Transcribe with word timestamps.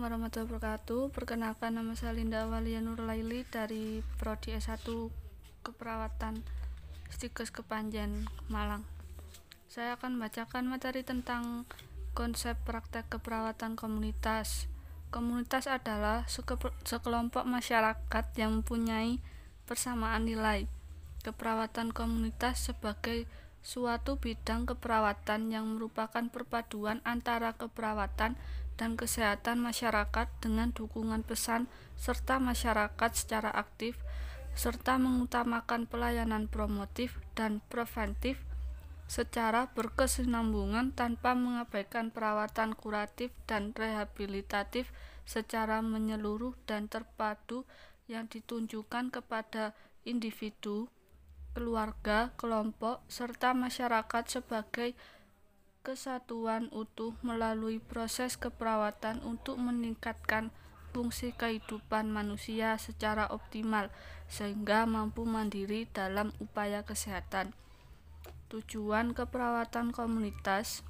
Assalamualaikum 0.00 0.32
warahmatullahi 0.32 0.56
wabarakatuh. 0.56 1.02
Perkenalkan 1.12 1.72
nama 1.76 1.92
saya 1.92 2.16
Linda 2.16 2.48
Awalia 2.48 2.80
Nurlaili 2.80 3.44
dari 3.52 4.00
Prodi 4.16 4.56
S1 4.56 4.88
Keperawatan 5.60 6.40
Stikes 7.12 7.52
Kepanjen, 7.52 8.24
Malang. 8.48 8.88
Saya 9.68 10.00
akan 10.00 10.16
membacakan 10.16 10.72
materi 10.72 11.04
tentang 11.04 11.68
konsep 12.16 12.56
praktek 12.64 13.12
keperawatan 13.12 13.76
komunitas. 13.76 14.72
Komunitas 15.12 15.68
adalah 15.68 16.24
sekelompok 16.80 17.44
masyarakat 17.44 18.24
yang 18.40 18.64
mempunyai 18.64 19.20
persamaan 19.68 20.24
nilai. 20.24 20.64
Keperawatan 21.20 21.92
komunitas 21.92 22.72
sebagai 22.72 23.28
suatu 23.60 24.16
bidang 24.16 24.64
keperawatan 24.64 25.52
yang 25.52 25.76
merupakan 25.76 26.24
perpaduan 26.32 27.04
antara 27.04 27.52
keperawatan 27.54 28.40
dan 28.80 28.90
kesehatan 28.96 29.60
masyarakat 29.60 30.26
dengan 30.40 30.72
dukungan 30.72 31.20
pesan 31.20 31.68
serta 32.00 32.40
masyarakat 32.40 33.10
secara 33.12 33.52
aktif 33.52 34.00
serta 34.56 34.98
mengutamakan 34.98 35.86
pelayanan 35.86 36.50
promotif 36.50 37.20
dan 37.38 37.62
preventif 37.70 38.40
secara 39.10 39.66
berkesinambungan 39.74 40.94
tanpa 40.94 41.34
mengabaikan 41.34 42.14
perawatan 42.14 42.78
kuratif 42.78 43.34
dan 43.50 43.74
rehabilitatif 43.74 44.94
secara 45.26 45.82
menyeluruh 45.82 46.54
dan 46.66 46.86
terpadu 46.86 47.66
yang 48.06 48.30
ditunjukkan 48.30 49.10
kepada 49.10 49.74
individu, 50.06 50.86
keluarga, 51.52 52.30
kelompok, 52.38 53.02
serta 53.10 53.52
masyarakat 53.52 54.24
sebagai 54.26 54.94
kesatuan 55.80 56.68
utuh 56.70 57.16
melalui 57.24 57.80
proses 57.80 58.36
keperawatan 58.36 59.24
untuk 59.24 59.56
meningkatkan 59.56 60.52
fungsi 60.90 61.32
kehidupan 61.34 62.10
manusia 62.10 62.76
secara 62.76 63.30
optimal 63.30 63.88
sehingga 64.26 64.84
mampu 64.84 65.24
mandiri 65.24 65.88
dalam 65.90 66.34
upaya 66.42 66.82
kesehatan. 66.84 67.54
Tujuan 68.50 69.14
keperawatan 69.14 69.94
komunitas 69.94 70.82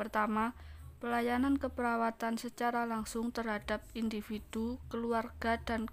Pertama, 0.00 0.56
pelayanan 1.04 1.60
keperawatan 1.60 2.40
secara 2.40 2.88
langsung 2.88 3.36
terhadap 3.36 3.84
individu, 3.92 4.80
keluarga 4.88 5.60
dan 5.60 5.92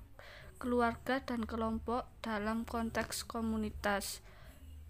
keluarga 0.58 1.22
dan 1.22 1.46
kelompok 1.46 2.10
dalam 2.26 2.66
konteks 2.66 3.24
komunitas. 3.24 4.26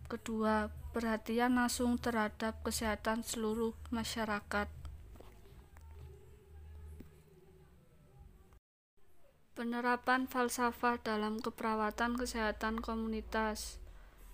Kedua, 0.08 0.72
perhatian 0.96 1.60
langsung 1.60 2.00
terhadap 2.00 2.64
kesehatan 2.64 3.22
seluruh 3.28 3.76
masyarakat. 3.92 4.72
Penerapan 9.54 10.30
falsafah 10.30 11.02
dalam 11.04 11.44
keperawatan 11.44 12.16
kesehatan 12.16 12.80
komunitas 12.80 13.82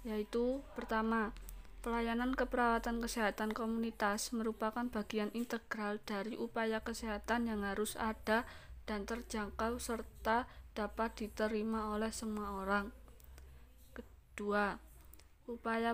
yaitu 0.03 0.59
pertama, 0.75 1.31
pelayanan 1.79 2.35
keperawatan 2.35 2.99
kesehatan 2.99 3.55
komunitas 3.55 4.35
merupakan 4.35 4.83
bagian 4.91 5.31
integral 5.31 5.99
dari 6.03 6.35
upaya 6.35 6.83
kesehatan 6.83 7.47
yang 7.47 7.63
harus 7.63 7.95
ada 7.95 8.43
dan 8.83 9.07
terjangkau 9.07 9.79
serta 9.79 10.43
dapat 10.73 11.13
diterima 11.17 11.93
oleh 11.93 12.09
semua 12.09 12.59
orang. 12.61 12.89
Kedua, 13.93 14.75
Upaya 15.43 15.91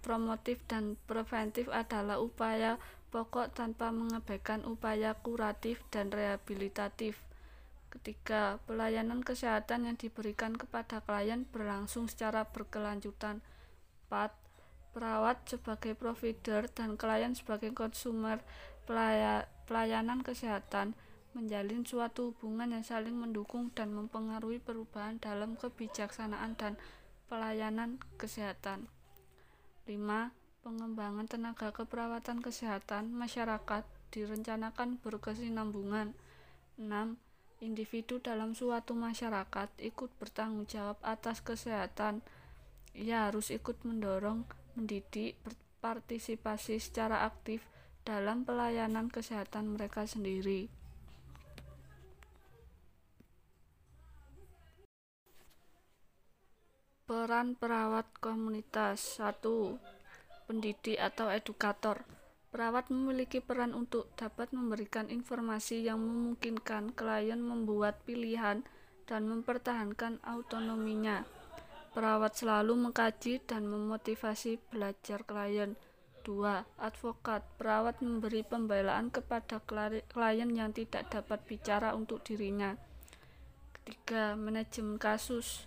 promotif 0.00 0.64
dan 0.64 0.96
preventif 1.04 1.68
adalah 1.68 2.16
upaya 2.16 2.80
pokok 3.12 3.52
tanpa 3.52 3.92
mengabaikan 3.92 4.64
upaya 4.64 5.12
kuratif 5.20 5.84
dan 5.92 6.08
rehabilitatif. 6.08 7.20
Ketiga, 7.92 8.56
pelayanan 8.64 9.20
kesehatan 9.20 9.84
yang 9.84 10.00
diberikan 10.00 10.56
kepada 10.56 11.04
klien 11.04 11.44
berlangsung 11.44 12.08
secara 12.08 12.48
berkelanjutan. 12.48 13.44
4. 14.08 14.32
Perawat 14.96 15.44
sebagai 15.44 15.92
provider 15.92 16.64
dan 16.72 16.96
klien 16.96 17.36
sebagai 17.36 17.76
konsumer 17.76 18.40
pelayanan 19.68 20.24
kesehatan 20.24 20.96
menjalin 21.36 21.84
suatu 21.84 22.32
hubungan 22.32 22.72
yang 22.72 22.80
saling 22.80 23.12
mendukung 23.12 23.68
dan 23.76 23.92
mempengaruhi 23.92 24.56
perubahan 24.56 25.20
dalam 25.20 25.60
kebijaksanaan 25.60 26.56
dan 26.56 26.80
pelayanan 27.28 28.00
kesehatan. 28.16 28.88
5. 29.84 30.32
Pengembangan 30.64 31.28
tenaga 31.28 31.76
keperawatan 31.76 32.40
kesehatan 32.40 33.12
masyarakat 33.12 33.84
direncanakan 34.08 34.96
berkesinambungan. 35.04 36.16
6. 36.80 37.20
Individu 37.60 38.16
dalam 38.24 38.56
suatu 38.56 38.96
masyarakat 38.96 39.68
ikut 39.80 40.10
bertanggung 40.16 40.64
jawab 40.64 40.96
atas 41.04 41.44
kesehatan. 41.44 42.24
Ia 42.96 43.28
harus 43.28 43.52
ikut 43.52 43.76
mendorong, 43.84 44.48
mendidik, 44.72 45.36
berpartisipasi 45.44 46.80
secara 46.80 47.28
aktif 47.28 47.60
dalam 48.06 48.48
pelayanan 48.48 49.12
kesehatan 49.12 49.76
mereka 49.76 50.08
sendiri. 50.08 50.72
Peran 57.26 57.58
perawat 57.58 58.06
komunitas 58.22 59.18
1. 59.18 59.42
Pendidik 60.46 60.94
atau 60.94 61.26
edukator 61.26 62.06
Perawat 62.54 62.86
memiliki 62.86 63.42
peran 63.42 63.74
untuk 63.74 64.14
dapat 64.14 64.54
memberikan 64.54 65.10
informasi 65.10 65.82
yang 65.82 65.98
memungkinkan 65.98 66.94
klien 66.94 67.42
membuat 67.42 67.98
pilihan 68.06 68.62
dan 69.10 69.26
mempertahankan 69.26 70.22
autonominya. 70.22 71.26
Perawat 71.98 72.38
selalu 72.38 72.78
mengkaji 72.78 73.42
dan 73.42 73.66
memotivasi 73.66 74.62
belajar 74.70 75.26
klien. 75.26 75.74
2. 76.22 76.30
Advokat 76.78 77.42
Perawat 77.58 78.06
memberi 78.06 78.46
pembelaan 78.46 79.10
kepada 79.10 79.58
klien 79.66 80.50
yang 80.54 80.70
tidak 80.70 81.10
dapat 81.10 81.42
bicara 81.42 81.90
untuk 81.98 82.22
dirinya. 82.22 82.78
Ketiga, 83.82 84.38
manajemen 84.38 85.02
kasus 85.02 85.66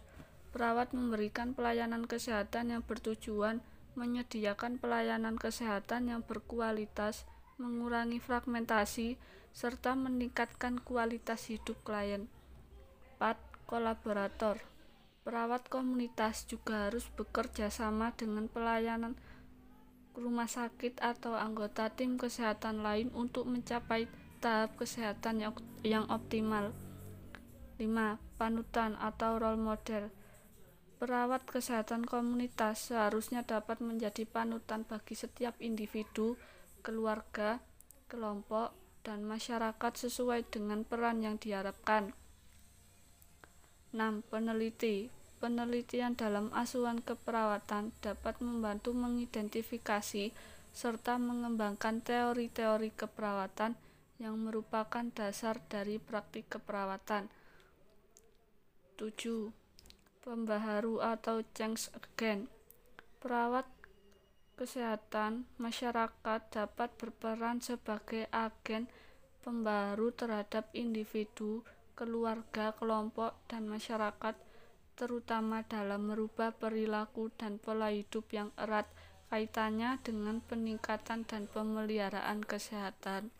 Perawat 0.49 0.97
memberikan 0.97 1.53
pelayanan 1.53 2.09
kesehatan 2.09 2.73
yang 2.73 2.81
bertujuan 2.81 3.61
menyediakan 3.99 4.79
pelayanan 4.79 5.35
kesehatan 5.35 6.09
yang 6.09 6.21
berkualitas, 6.23 7.27
mengurangi 7.59 8.23
fragmentasi, 8.23 9.19
serta 9.51 9.97
meningkatkan 9.97 10.79
kualitas 10.79 11.51
hidup 11.51 11.75
klien. 11.83 12.31
4. 13.19 13.35
Kolaborator 13.67 14.63
Perawat 15.27 15.67
komunitas 15.67 16.47
juga 16.49 16.89
harus 16.89 17.05
bekerja 17.13 17.69
sama 17.69 18.15
dengan 18.15 18.49
pelayanan 18.49 19.13
rumah 20.17 20.49
sakit 20.49 20.99
atau 20.99 21.37
anggota 21.37 21.91
tim 21.93 22.17
kesehatan 22.17 22.81
lain 22.81 23.13
untuk 23.13 23.45
mencapai 23.45 24.09
tahap 24.39 24.73
kesehatan 24.79 25.53
yang, 25.85 26.05
optimal. 26.09 26.71
5. 27.77 27.85
Panutan 28.39 28.95
atau 28.99 29.39
role 29.39 29.59
model 29.59 30.11
Perawat 30.99 31.47
kesehatan 31.47 32.03
komunitas 32.03 32.91
seharusnya 32.91 33.47
dapat 33.47 33.79
menjadi 33.79 34.27
panutan 34.27 34.83
bagi 34.83 35.15
setiap 35.15 35.55
individu, 35.63 36.35
keluarga, 36.83 37.63
kelompok, 38.11 38.75
dan 39.07 39.23
masyarakat 39.23 39.93
sesuai 39.95 40.51
dengan 40.51 40.83
peran 40.83 41.23
yang 41.23 41.39
diharapkan. 41.39 42.11
6. 43.95 44.27
Peneliti 44.27 45.07
Penelitian 45.39 46.19
dalam 46.19 46.51
asuhan 46.51 46.99
keperawatan 46.99 47.95
dapat 48.03 48.43
membantu 48.43 48.91
mengidentifikasi 48.91 50.35
serta 50.75 51.15
mengembangkan 51.15 52.03
teori-teori 52.03 52.91
keperawatan 52.91 53.79
yang 54.19 54.35
merupakan 54.35 55.07
dasar 55.15 55.63
dari 55.71 55.95
praktik 55.95 56.51
keperawatan. 56.51 57.31
7 58.99 59.58
pembaharu 60.29 61.01
atau 61.01 61.41
change 61.57 61.89
agent. 61.97 62.45
Perawat 63.17 63.65
kesehatan 64.53 65.49
masyarakat 65.57 66.41
dapat 66.53 66.93
berperan 67.01 67.57
sebagai 67.65 68.29
agen 68.29 68.85
pembaharu 69.41 70.13
terhadap 70.13 70.69
individu, 70.77 71.65
keluarga, 71.97 72.77
kelompok, 72.77 73.33
dan 73.49 73.65
masyarakat, 73.65 74.37
terutama 74.93 75.65
dalam 75.65 76.13
merubah 76.13 76.53
perilaku 76.53 77.33
dan 77.33 77.57
pola 77.57 77.89
hidup 77.89 78.29
yang 78.29 78.53
erat 78.53 78.85
kaitannya 79.33 79.97
dengan 80.05 80.45
peningkatan 80.45 81.25
dan 81.25 81.49
pemeliharaan 81.49 82.45
kesehatan. 82.45 83.33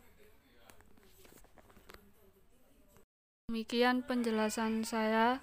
Demikian 3.46 4.02
penjelasan 4.02 4.82
saya. 4.82 5.42